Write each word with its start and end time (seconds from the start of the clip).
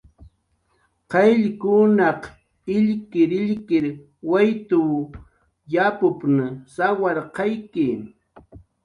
"Qayllkunaq 1.11 2.21
illkirillkir 2.75 3.85
waytw 4.31 4.87
yapup""n 5.73 6.37
sawarqayki." 6.75 7.87